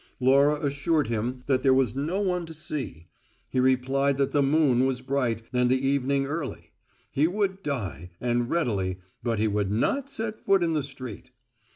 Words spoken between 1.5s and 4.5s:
there was no one to see; he replied that the